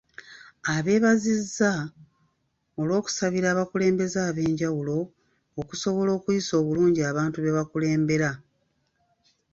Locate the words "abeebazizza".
0.75-1.71